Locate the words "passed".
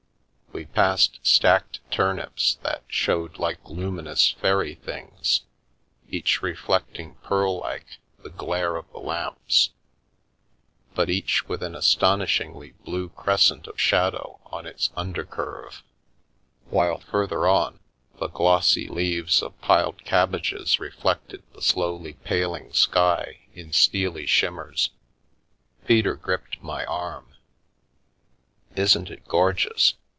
0.65-1.21